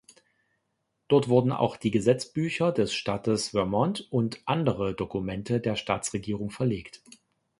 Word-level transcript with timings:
Dort 1.09 1.29
wurden 1.29 1.51
auch 1.51 1.77
die 1.77 1.91
Gesetzbücher 1.91 2.71
des 2.71 2.91
Staates 2.91 3.49
Vermont 3.49 4.07
und 4.11 4.41
andere 4.47 4.95
Dokumente 4.95 5.59
der 5.59 5.75
Staatsregierung 5.75 6.49
verlegt. 6.49 7.03